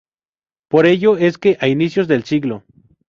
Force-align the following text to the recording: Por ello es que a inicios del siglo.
Por 0.67 0.87
ello 0.87 1.15
es 1.15 1.37
que 1.37 1.59
a 1.61 1.67
inicios 1.67 2.07
del 2.07 2.23
siglo. 2.23 2.63